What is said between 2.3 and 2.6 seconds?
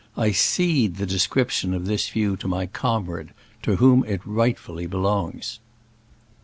to